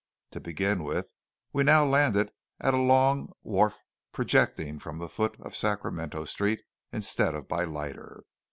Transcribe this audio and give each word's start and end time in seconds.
To 0.31 0.39
begin 0.39 0.81
with, 0.83 1.11
we 1.53 1.61
now 1.63 1.85
landed 1.85 2.31
at 2.59 2.73
a 2.73 2.77
long 2.81 3.31
wharf 3.43 3.83
projecting 4.11 4.79
from 4.79 4.97
the 4.97 5.07
foot 5.07 5.39
of 5.39 5.55
Sacramento 5.55 6.25
Street 6.25 6.63
instead 6.91 7.35
of 7.35 7.47
by 7.47 7.65
lighter. 7.65 8.23